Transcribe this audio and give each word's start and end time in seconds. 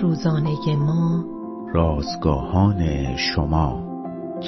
روزانه 0.00 0.76
ما. 0.78 1.24
رازگاهان 1.74 3.16
شما. 3.16 3.92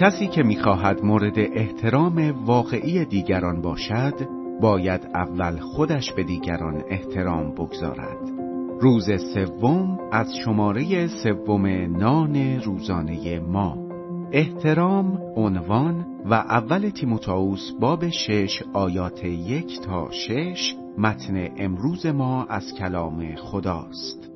کسی 0.01 0.27
که 0.27 0.43
می‌خواهد 0.43 1.05
مورد 1.05 1.39
احترام 1.39 2.45
واقعی 2.46 3.04
دیگران 3.04 3.62
باشد 3.62 4.15
باید 4.61 5.01
اول 5.15 5.59
خودش 5.59 6.12
به 6.12 6.22
دیگران 6.22 6.82
احترام 6.91 7.50
بگذارد. 7.50 8.30
روز 8.80 9.11
سوم 9.35 9.99
از 10.12 10.35
شماره 10.45 11.07
سوم 11.07 11.67
نان 11.96 12.61
روزانه 12.61 13.40
ما. 13.40 13.79
احترام 14.32 15.18
عنوان 15.36 16.07
و 16.25 16.35
اول 16.35 16.89
تیموتائوس 16.90 17.72
باب 17.81 18.08
شش 18.08 18.63
آیات 18.72 19.25
یک 19.25 19.81
تا 19.81 20.11
شش 20.11 20.76
متن 20.99 21.49
امروز 21.57 22.07
ما 22.07 22.45
از 22.45 22.75
کلام 22.79 23.35
خداست. 23.35 24.33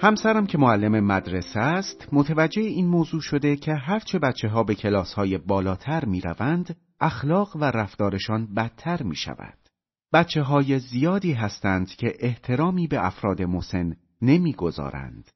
همسرم 0.00 0.46
که 0.46 0.58
معلم 0.58 1.00
مدرسه 1.04 1.60
است 1.60 2.08
متوجه 2.12 2.62
این 2.62 2.86
موضوع 2.86 3.20
شده 3.20 3.56
که 3.56 3.74
هرچه 3.74 4.18
بچه 4.18 4.48
ها 4.48 4.62
به 4.62 4.74
کلاس 4.74 5.12
های 5.12 5.38
بالاتر 5.38 6.04
می 6.04 6.20
روند 6.20 6.76
اخلاق 7.00 7.56
و 7.56 7.64
رفتارشان 7.64 8.54
بدتر 8.54 9.02
می 9.02 9.16
شود. 9.16 9.58
بچه 10.12 10.42
های 10.42 10.78
زیادی 10.78 11.32
هستند 11.32 11.88
که 11.88 12.14
احترامی 12.18 12.86
به 12.86 13.06
افراد 13.06 13.42
مسن 13.42 13.96
نمی 14.22 14.52
گذارند. 14.52 15.30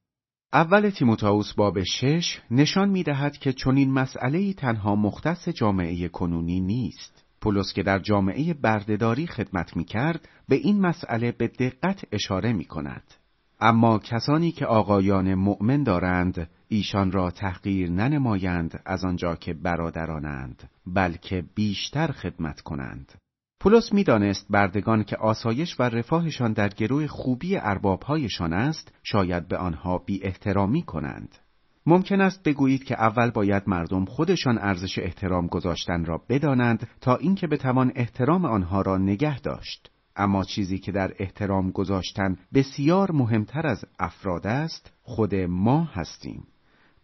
اول 0.53 0.91
تیموتائوس 0.91 1.53
باب 1.53 1.83
شش 1.83 2.41
نشان 2.51 2.89
می 2.89 3.03
دهد 3.03 3.39
که 3.39 3.53
چنین 3.53 3.93
مسئله 3.93 4.53
تنها 4.53 4.97
مختص 4.97 5.49
جامعه 5.49 6.09
کنونی 6.09 6.61
نیست. 6.61 7.25
پولس 7.41 7.73
که 7.73 7.83
در 7.83 7.99
جامعه 7.99 8.55
بردهداری 8.55 9.27
خدمت 9.27 9.77
می 9.77 9.85
کرد 9.85 10.29
به 10.49 10.57
این 10.57 10.81
مسئله 10.81 11.33
به 11.33 11.49
دقت 11.49 12.05
اشاره 12.13 12.53
می 12.53 12.65
کند. 12.65 13.22
اما 13.65 13.99
کسانی 13.99 14.53
که 14.53 14.67
آقایان 14.67 15.35
مؤمن 15.35 15.83
دارند 15.83 16.49
ایشان 16.69 17.13
را 17.13 17.31
تحقیر 17.31 17.91
ننمایند 17.91 18.81
از 18.87 19.05
آنجا 19.05 19.37
که 19.37 19.55
برادرانند 19.55 20.71
بلکه 20.87 21.45
بیشتر 21.55 22.13
خدمت 22.13 22.61
کنند. 22.61 23.13
پولس 23.61 23.93
می‌دانست 23.93 24.47
بردگان 24.51 25.05
که 25.05 25.17
آسایش 25.17 25.81
و 25.81 25.83
رفاهشان 25.83 26.53
در 26.53 26.69
گروه 26.69 27.07
خوبی 27.07 27.57
اربابهایشان 27.57 28.53
است 28.53 28.95
شاید 29.03 29.49
به 29.49 29.57
آنها 29.57 29.99
بی 29.99 30.25
احترامی 30.25 30.83
کنند. 30.83 31.39
ممکن 31.87 32.21
است 32.21 32.43
بگویید 32.43 32.85
که 32.85 33.01
اول 33.01 33.31
باید 33.31 33.63
مردم 33.67 34.05
خودشان 34.05 34.59
ارزش 34.59 34.99
احترام 34.99 35.47
گذاشتن 35.47 36.05
را 36.05 36.23
بدانند 36.29 36.89
تا 37.01 37.17
اینکه 37.17 37.47
بتوان 37.47 37.93
احترام 37.95 38.45
آنها 38.45 38.83
را 38.83 38.99
نگه 38.99 39.41
داشت. 39.41 39.92
اما 40.17 40.45
چیزی 40.45 40.79
که 40.79 40.93
در 40.93 41.13
احترام 41.19 41.71
گذاشتن 41.71 42.37
بسیار 42.55 43.13
مهمتر 43.13 43.67
از 43.67 43.85
افراد 43.99 44.47
است 44.47 44.93
خود 45.03 45.35
ما 45.35 45.85
هستیم. 45.85 46.47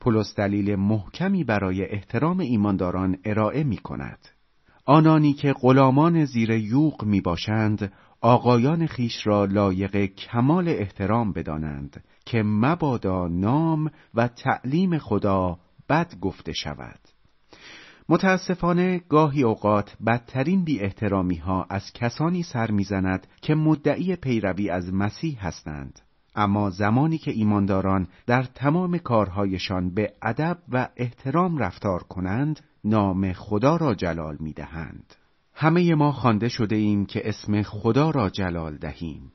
پولس 0.01 0.35
دلیل 0.37 0.77
محکمی 0.77 1.45
برای 1.45 1.85
احترام 1.85 2.41
ایمانداران 2.41 3.17
ارائه 3.25 3.65
می 3.65 3.77
کند 3.77 4.19
آنانی 4.85 5.33
که 5.33 5.53
غلامان 5.53 6.25
زیر 6.25 6.51
یوق 6.51 7.05
می 7.05 7.21
باشند 7.21 7.93
آقایان 8.21 8.87
خیش 8.87 9.27
را 9.27 9.45
لایق 9.45 9.97
کمال 9.97 10.69
احترام 10.69 11.33
بدانند 11.33 12.05
که 12.27 12.43
مبادا 12.43 13.29
نام 13.29 13.91
و 14.15 14.29
تعلیم 14.29 14.99
خدا 14.99 15.59
بد 15.89 16.15
گفته 16.21 16.53
شود. 16.53 17.01
متاسفانه 18.11 19.01
گاهی 19.09 19.43
اوقات 19.43 19.97
بدترین 20.07 20.65
بی 20.65 20.81
احترامی 20.81 21.37
ها 21.37 21.67
از 21.71 21.93
کسانی 21.93 22.43
سر 22.43 22.71
می‌زند 22.71 23.27
که 23.43 23.55
مدعی 23.55 24.17
پیروی 24.17 24.71
از 24.71 24.95
مسیح 24.95 25.47
هستند. 25.47 26.01
اما 26.35 26.71
زمانی 26.71 27.19
که 27.19 27.31
ایمانداران 27.31 28.09
در 28.27 28.43
تمام 28.43 28.99
کارهایشان 28.99 29.95
به 29.95 30.13
ادب 30.23 30.59
و 30.69 30.89
احترام 30.97 31.59
رفتار 31.59 32.03
کنند 32.03 32.61
نام 32.85 33.33
خدا 33.33 33.77
را 33.77 33.95
جلال 33.95 34.37
می 34.41 34.53
دهند. 34.53 35.15
همه 35.55 35.95
ما 35.95 36.13
خوانده 36.13 36.49
شده 36.49 36.77
ایم 36.77 37.07
که 37.07 37.29
اسم 37.29 37.63
خدا 37.63 38.11
را 38.11 38.31
جلال 38.31 38.77
دهیم. 38.77 39.33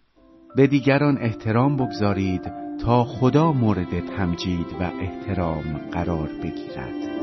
به 0.56 0.68
دیگران 0.68 1.18
احترام 1.18 1.78
بگذارید 1.78 2.52
تا 2.86 3.04
خدا 3.04 3.52
مورد 3.52 4.00
تمجید 4.18 4.68
و 4.80 4.84
احترام 4.84 5.78
قرار 5.92 6.30
بگیرد. 6.44 7.23